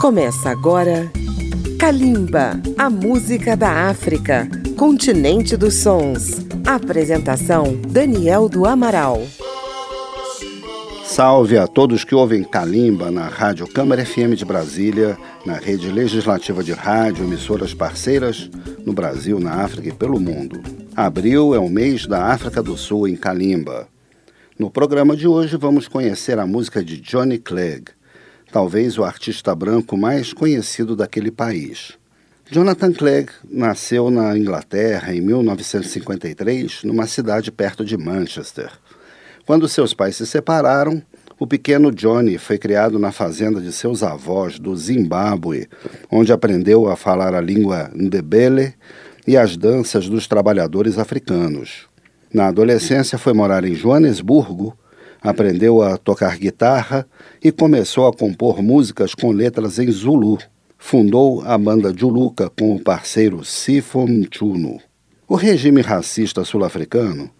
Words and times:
Começa 0.00 0.48
agora 0.48 1.12
Kalimba, 1.78 2.58
a 2.78 2.88
música 2.88 3.54
da 3.54 3.90
África, 3.90 4.48
continente 4.74 5.58
dos 5.58 5.74
sons. 5.74 6.38
Apresentação 6.66 7.76
Daniel 7.86 8.48
do 8.48 8.64
Amaral. 8.64 9.20
Salve 11.04 11.58
a 11.58 11.66
todos 11.66 12.02
que 12.02 12.14
ouvem 12.14 12.42
Kalimba 12.42 13.10
na 13.10 13.28
Rádio 13.28 13.68
Câmara 13.68 14.02
FM 14.06 14.32
de 14.34 14.46
Brasília, 14.46 15.18
na 15.44 15.56
rede 15.56 15.92
legislativa 15.92 16.64
de 16.64 16.72
rádio, 16.72 17.26
emissoras 17.26 17.74
parceiras 17.74 18.48
no 18.86 18.94
Brasil, 18.94 19.38
na 19.38 19.62
África 19.62 19.88
e 19.88 19.92
pelo 19.92 20.18
mundo. 20.18 20.62
Abril 20.96 21.54
é 21.54 21.58
o 21.58 21.68
mês 21.68 22.06
da 22.06 22.24
África 22.24 22.62
do 22.62 22.74
Sul 22.74 23.06
em 23.06 23.16
Kalimba. 23.16 23.86
No 24.58 24.70
programa 24.70 25.14
de 25.14 25.28
hoje 25.28 25.58
vamos 25.58 25.86
conhecer 25.86 26.38
a 26.38 26.46
música 26.46 26.82
de 26.82 26.98
Johnny 26.98 27.38
Clegg, 27.38 27.92
talvez 28.50 28.98
o 28.98 29.04
artista 29.04 29.54
branco 29.54 29.96
mais 29.96 30.32
conhecido 30.32 30.96
daquele 30.96 31.30
país. 31.30 31.98
Jonathan 32.50 32.92
Clegg 32.92 33.30
nasceu 33.48 34.10
na 34.10 34.36
Inglaterra 34.36 35.14
em 35.14 35.20
1953, 35.20 36.82
numa 36.82 37.06
cidade 37.06 37.52
perto 37.52 37.84
de 37.84 37.96
Manchester. 37.96 38.72
Quando 39.46 39.68
seus 39.68 39.94
pais 39.94 40.16
se 40.16 40.26
separaram, 40.26 41.00
o 41.38 41.46
pequeno 41.46 41.90
Johnny 41.90 42.38
foi 42.38 42.58
criado 42.58 42.98
na 42.98 43.12
fazenda 43.12 43.60
de 43.60 43.72
seus 43.72 44.02
avós 44.02 44.58
do 44.58 44.76
Zimbábue, 44.76 45.68
onde 46.10 46.32
aprendeu 46.32 46.88
a 46.88 46.96
falar 46.96 47.34
a 47.34 47.40
língua 47.40 47.90
Ndebele 47.94 48.74
e 49.26 49.36
as 49.36 49.56
danças 49.56 50.08
dos 50.08 50.26
trabalhadores 50.26 50.98
africanos. 50.98 51.88
Na 52.34 52.48
adolescência 52.48 53.16
foi 53.16 53.32
morar 53.32 53.64
em 53.64 53.74
Joanesburgo, 53.74 54.76
aprendeu 55.22 55.82
a 55.82 55.96
tocar 55.96 56.36
guitarra 56.36 57.06
e 57.42 57.52
começou 57.52 58.06
a 58.06 58.12
compor 58.12 58.62
músicas 58.62 59.14
com 59.14 59.30
letras 59.30 59.78
em 59.78 59.90
Zulu. 59.90 60.38
Fundou 60.78 61.42
a 61.42 61.58
banda 61.58 61.94
Juluka 61.94 62.50
com 62.50 62.74
o 62.74 62.80
parceiro 62.80 63.44
Sifo 63.44 64.06
Mchuno. 64.06 64.80
O 65.28 65.34
regime 65.34 65.82
racista 65.82 66.42
sul-africano 66.44 67.30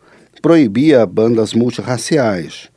proibia 0.43 1.05
bandas 1.07 1.55
multirraciais. 1.55 2.69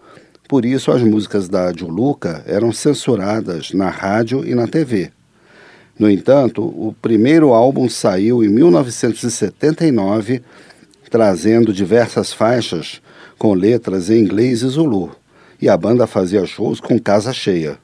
Por 0.48 0.66
isso, 0.66 0.92
as 0.92 1.02
músicas 1.02 1.50
da 1.50 1.72
Juluka 1.74 2.44
eram 2.48 2.72
censuradas 2.72 3.74
na 3.74 3.90
rádio 3.90 4.46
e 4.46 4.56
na 4.56 4.68
TV. 4.68 5.12
No 6.00 6.10
entanto, 6.10 6.64
o 6.64 6.96
primeiro 7.02 7.54
álbum 7.54 7.88
saiu 7.88 8.44
em 8.44 8.50
1979, 8.50 10.42
trazendo 11.10 11.72
diversas 11.72 12.34
faixas 12.34 13.02
com 13.38 13.54
letras 13.54 14.10
em 14.10 14.20
inglês 14.20 14.62
e 14.62 14.68
zulu, 14.68 15.16
e 15.62 15.70
a 15.70 15.78
banda 15.78 16.06
fazia 16.08 16.46
shows 16.46 16.80
com 16.80 17.00
casa 17.00 17.34
cheia. 17.34 17.78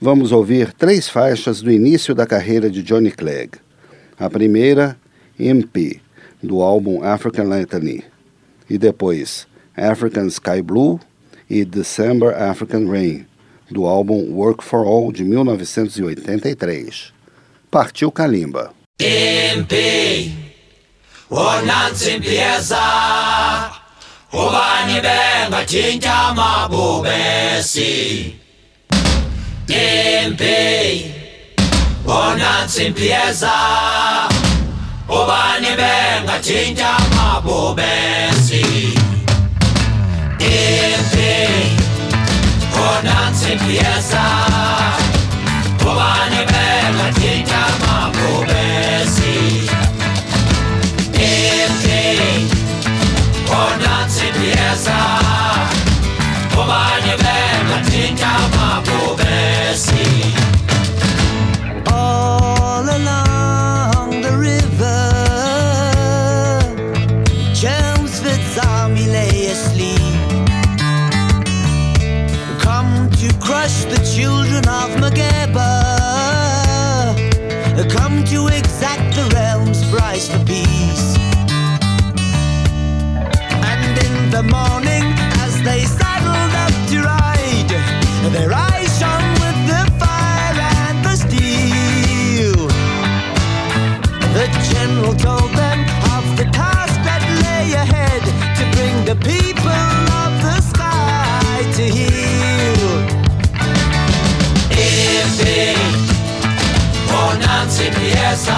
Vamos 0.00 0.32
ouvir 0.32 0.72
três 0.72 1.08
faixas 1.08 1.62
do 1.62 1.70
início 1.70 2.14
da 2.14 2.26
carreira 2.26 2.68
de 2.68 2.82
Johnny 2.82 3.10
Clegg. 3.10 3.58
A 4.18 4.28
primeira, 4.28 4.96
MP, 5.38 6.00
do 6.42 6.62
álbum 6.62 7.02
African 7.02 7.44
Litany, 7.44 8.04
e 8.68 8.78
depois 8.78 9.46
African 9.76 10.26
Sky 10.26 10.62
Blue 10.62 11.00
e 11.48 11.64
December 11.64 12.34
African 12.34 12.88
Rain, 12.88 13.26
do 13.70 13.86
álbum 13.86 14.32
Work 14.32 14.62
for 14.62 14.86
All 14.86 15.12
de 15.12 15.24
1983. 15.24 17.12
Partiu 17.70 18.10
Kalimba. 18.10 18.72
MP, 18.98 20.32
ubanyi 24.42 24.98
bengatshintsha 25.06 26.16
mabubesi 26.38 27.92
impi 29.68 30.60
bona 32.06 32.50
nsimbi 32.64 33.06
yeza 33.12 33.54
ubani 35.18 35.70
bengatshintsha 35.80 36.90
mabubesi 37.16 38.64
impi 40.56 41.34
bona 42.74 43.16
nsimbi 43.30 43.74
yeza 43.82 44.24
ubani 45.88 46.40
bengatshintsha 46.50 47.60
mabubesi 47.82 48.65
to 78.36 78.48
exact 78.48 79.14
the 79.16 79.24
realm's 79.34 79.82
price 79.90 80.28
for 80.28 80.42
peace. 80.44 81.06
And 83.72 83.92
in 84.06 84.14
the 84.30 84.42
morning, 84.56 85.04
as 85.44 85.54
they 85.62 85.82
saddled 85.98 86.54
up 86.64 86.74
to 86.90 86.96
ride, 87.12 87.72
their 88.36 88.52
eyes 88.52 88.90
shone 88.98 89.28
with 89.42 89.58
the 89.72 89.82
fire 90.02 90.58
and 90.84 90.96
the 91.06 91.16
steel. 91.24 92.60
The 94.36 94.46
general 94.70 95.14
told 95.26 95.50
them 95.62 95.78
of 96.14 96.24
the 96.38 96.46
task 96.60 96.96
that 97.08 97.22
lay 97.46 97.66
ahead 97.84 98.22
to 98.58 98.62
bring 98.74 98.94
the 99.10 99.16
people 99.26 99.45
bona 107.40 107.64
ntsimpieza 107.64 108.56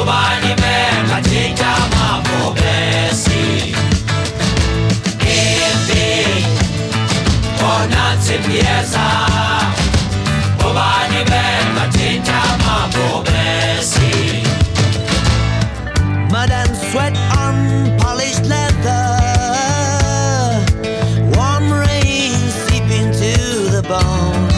ubani 0.00 0.52
bengathinta 0.62 1.66
amabubesi 1.84 3.44
impi 5.38 6.06
bona 7.60 8.02
ntsimpieza 8.16 9.04
ubani 10.68 11.20
bengathinta 11.30 12.36
amabubesi 12.52 14.12
Mud 16.32 16.50
and 16.50 16.76
sweat 16.90 17.16
on 17.38 17.96
polished 17.98 18.44
leather. 18.46 19.06
Warm 21.36 21.70
rain 21.72 22.32
seeping 22.66 23.08
to 23.12 23.32
the 23.70 23.82
bone. 23.88 24.48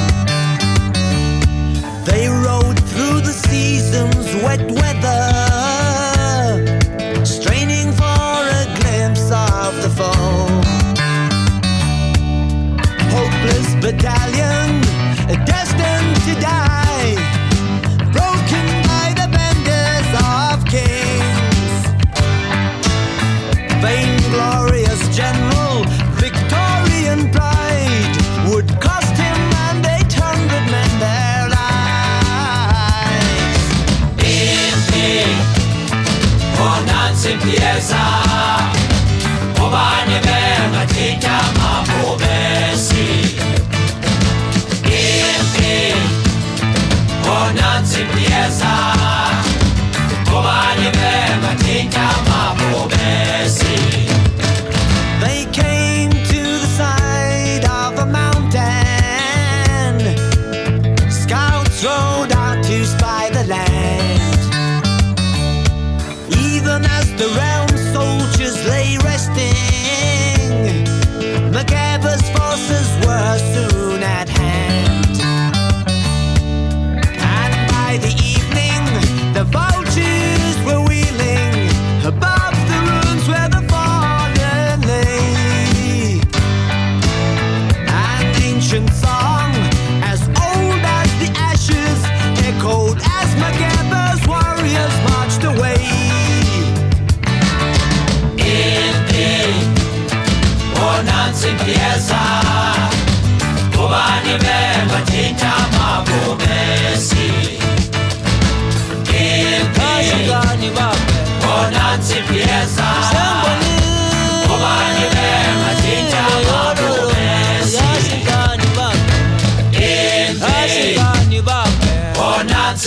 They 2.06 2.28
seasons, 3.36 4.34
wet 4.42 4.62
weather. 4.70 5.22
Straining 7.24 7.92
for 7.92 8.38
a 8.60 8.64
glimpse 8.80 9.30
of 9.30 9.72
the 9.82 9.90
foe. 9.98 10.48
Hopeless 13.14 13.74
battalion, 13.82 14.80
destined 15.44 16.16
to 16.26 16.40
die. 16.40 16.65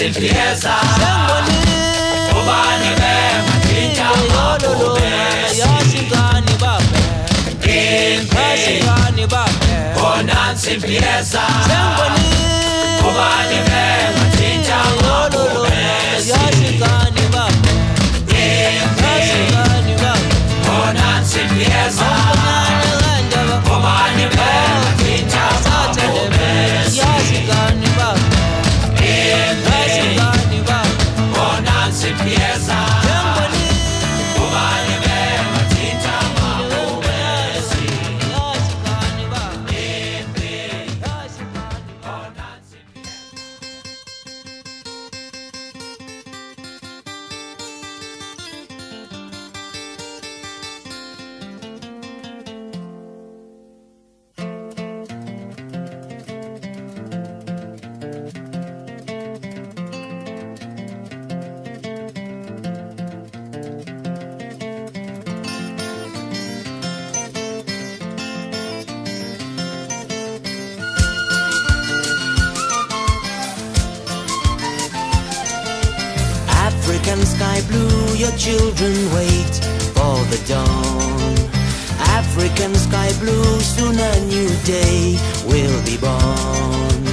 Bonanza 0.09 0.21
impieza 0.21 0.73
kubani 2.33 2.89
bebathinta 2.99 4.05
amabhubesi 4.09 5.61
Ashikani 5.61 6.53
babe 6.61 6.99
Ashikani 8.53 9.27
babe 9.27 9.53
bonanza 9.95 10.71
impieza 10.71 11.41
kubani 13.01 13.57
bebathinta 13.67 14.75
amabhubesi 14.89 16.31
Ashikani 16.33 16.58
African 76.99 77.25
sky 77.25 77.61
blue, 77.69 78.13
your 78.15 78.31
children 78.33 78.93
wait 79.15 79.55
for 79.95 80.19
the 80.31 80.43
dawn. 80.45 81.33
African 82.19 82.75
sky 82.75 83.09
blue, 83.21 83.61
soon 83.61 83.97
a 83.97 84.19
new 84.25 84.49
day 84.65 85.17
will 85.45 85.81
be 85.85 85.95
born. 85.97 87.07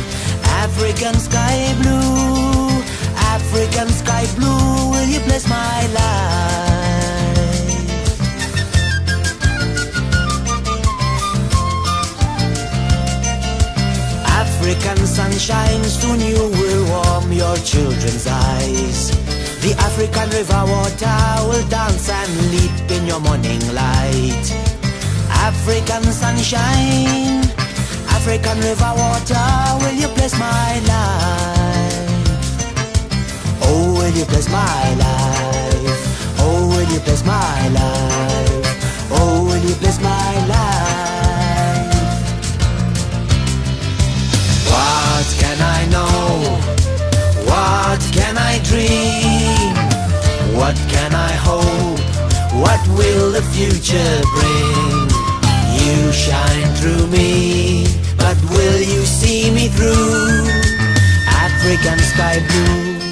African 0.64 1.14
sky 1.14 1.72
blue, 1.82 2.82
African 3.30 3.88
sky 3.88 4.26
blue, 4.34 4.90
will 4.90 5.06
you 5.06 5.20
bless 5.20 5.48
my 5.48 5.86
life? 5.94 7.36
African 14.26 15.06
sunshine, 15.06 15.84
soon 15.84 16.18
you 16.20 16.50
will 16.58 16.84
warm 16.90 17.15
African 19.98 20.28
river 20.28 20.64
water 20.68 21.16
will 21.48 21.66
dance 21.68 22.10
and 22.10 22.50
leap 22.50 22.90
in 22.90 23.06
your 23.06 23.18
morning 23.18 23.60
light. 23.72 24.52
African 25.30 26.02
sunshine, 26.12 27.40
African 28.12 28.60
river 28.60 28.92
water, 28.94 29.48
will 29.80 29.94
you 29.94 30.08
bless 30.08 30.38
my 30.38 30.80
life? 30.84 32.08
Oh, 33.62 33.94
will 33.96 34.14
you 34.14 34.26
bless 34.26 34.50
my 34.50 34.94
life? 34.96 36.36
Oh, 36.40 36.68
will 36.68 36.92
you 36.92 37.00
bless 37.00 37.24
my 37.24 37.68
life? 37.70 39.08
Oh, 39.12 39.44
will 39.46 39.64
you 39.66 39.74
bless 39.76 39.98
my 40.02 40.46
life? 40.46 41.94
What 44.68 45.26
can 45.40 45.58
I 45.62 45.86
know? 45.90 46.05
What 52.66 52.82
will 52.98 53.30
the 53.30 53.42
future 53.54 54.14
bring? 54.34 55.06
You 55.78 56.12
shine 56.12 56.70
through 56.74 57.06
me, 57.06 57.86
but 58.16 58.36
will 58.50 58.80
you 58.80 59.02
see 59.06 59.52
me 59.52 59.68
through? 59.68 60.50
African 61.46 61.98
sky 62.00 62.36
blue. 62.48 63.05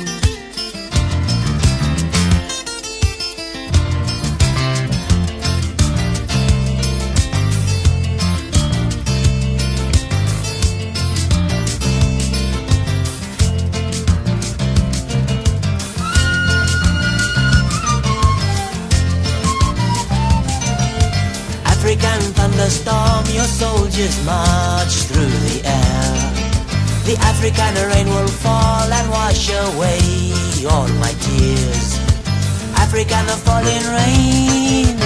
Soldiers 23.94 24.24
march 24.26 24.94
through 25.06 25.30
the 25.46 25.62
air. 25.64 26.14
The 27.04 27.16
African 27.20 27.74
rain 27.90 28.06
will 28.08 28.26
fall 28.26 28.92
and 28.92 29.10
wash 29.10 29.50
away 29.50 30.34
all 30.68 30.88
my 30.98 31.12
tears. 31.20 31.98
African 32.74 33.26
falling 33.46 33.86
rain, 33.94 34.96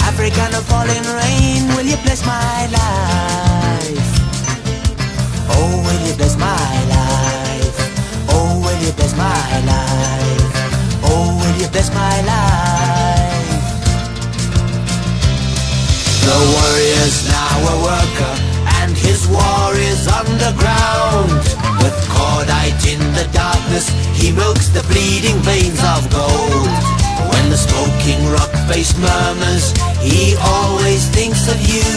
African 0.00 0.52
falling 0.66 1.06
rain, 1.20 1.68
will 1.76 1.86
you 1.86 1.96
bless 2.02 2.26
my 2.26 2.66
life? 2.66 3.51
His 19.22 19.30
war 19.30 19.74
is 19.74 20.08
underground. 20.08 21.30
With 21.82 21.96
cordite 22.10 22.82
in 22.92 23.00
the 23.14 23.28
darkness, 23.32 23.88
he 24.18 24.32
milks 24.32 24.68
the 24.68 24.82
bleeding 24.90 25.38
veins 25.42 25.80
of 25.94 26.10
gold. 26.10 26.68
When 27.30 27.50
the 27.50 27.56
smoking 27.56 28.22
rock 28.32 28.52
face 28.68 28.96
murmurs, 28.98 29.72
he 30.00 30.34
always 30.40 31.08
thinks 31.08 31.48
of 31.48 31.60
you. 31.60 31.91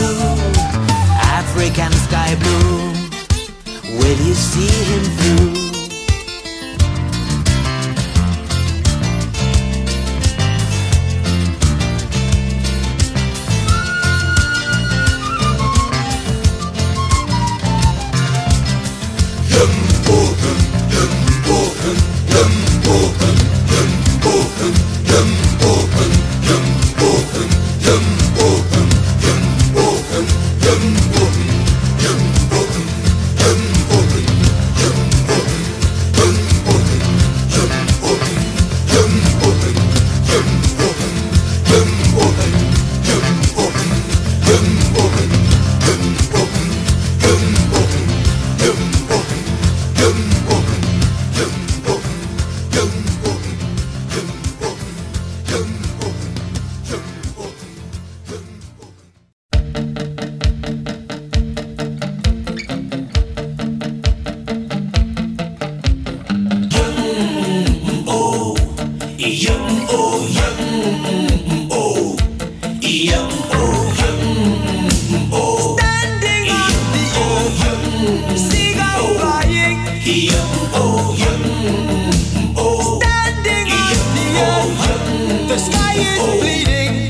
The 85.48 85.60
sky 85.60 85.94
is 85.94 86.20
oh. 86.22 86.40
bleeding. 86.42 87.08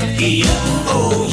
Oh, 0.88 1.26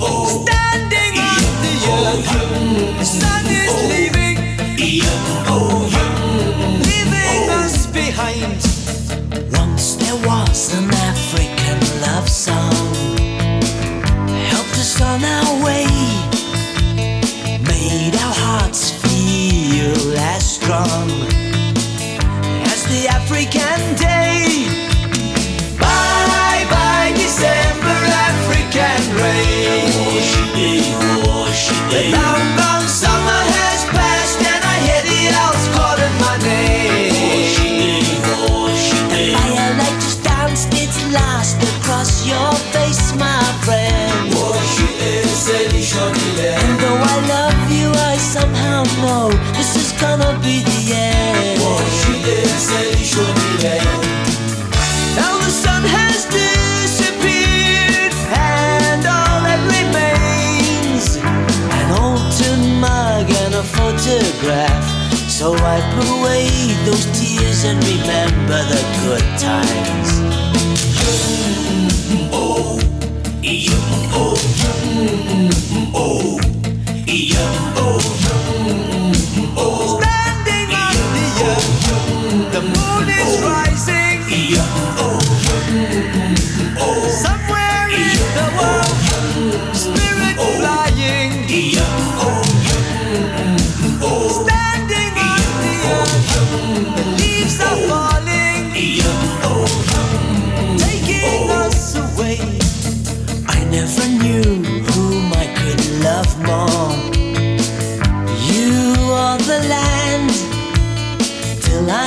oh. 0.00 0.26
Standing 0.42 1.14
on 1.30 1.42
the 1.62 1.74
oh, 1.86 2.06
earth, 2.10 2.98
the 2.98 3.04
sun 3.04 3.46
is 3.46 3.74
leaving. 3.88 4.36
Leaving 6.90 7.50
us 7.50 7.86
behind. 7.86 8.60
Once 9.52 9.94
there 9.94 10.18
was 10.26 10.74
an 10.74 10.90
African 10.92 11.78
love 12.00 12.28
song. 12.28 12.94
Helped 14.50 14.76
us 14.84 15.00
on 15.00 15.22
our 15.24 15.64
way. 15.64 15.86
Made 17.64 18.16
our 18.16 18.34
hearts 18.44 18.90
feel 18.90 20.18
as 20.18 20.42
strong 20.56 21.08
as 22.66 22.82
the 22.84 23.06
African 23.08 23.94
day. 23.96 24.19
know 49.00 49.30
this 49.56 49.76
is 49.76 49.92
gonna 50.00 50.38
be 50.42 50.69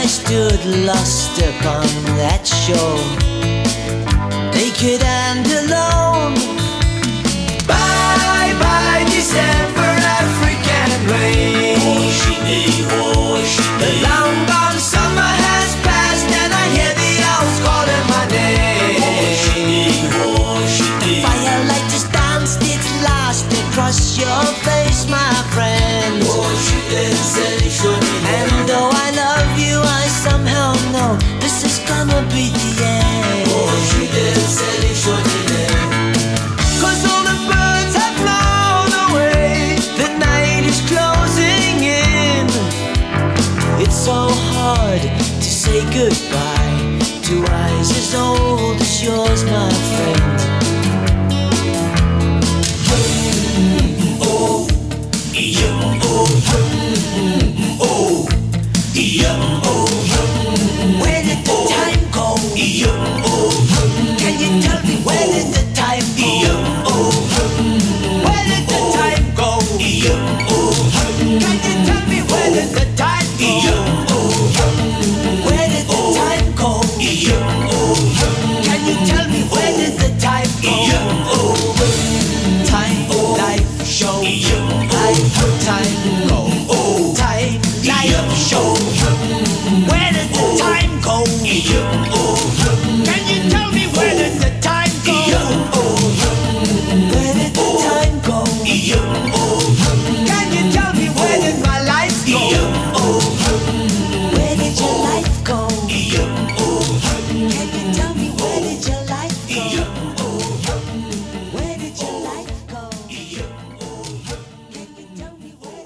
I 0.04 0.06
stood 0.06 0.66
lost 0.86 1.40
upon 1.40 1.88
that 2.20 2.46
shore, 2.46 3.00
naked 4.54 5.02
and 5.02 5.48
alone. 5.48 6.43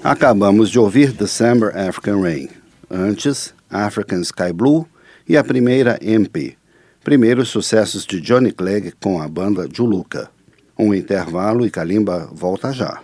Acabamos 0.08 0.70
de 0.70 0.78
ouvir 0.78 1.12
December 1.12 1.68
African 1.76 2.22
Rain. 2.22 2.48
Antes, 2.90 3.52
African 3.68 4.22
Sky 4.22 4.54
Blue 4.54 4.86
e 5.28 5.36
a 5.36 5.44
primeira 5.44 5.98
MP. 6.00 6.56
Primeiros 7.04 7.50
sucessos 7.50 8.06
de 8.06 8.18
Johnny 8.18 8.50
Clegg 8.50 8.94
com 9.02 9.20
a 9.20 9.28
banda 9.28 9.68
Juluca. 9.70 10.30
Um 10.78 10.94
intervalo 10.94 11.66
e 11.66 11.70
Kalimba 11.70 12.26
volta 12.32 12.72
já. 12.72 13.02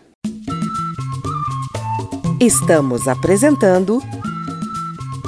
Estamos 2.41 3.07
apresentando 3.07 4.01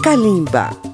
Kalimba. 0.02 0.86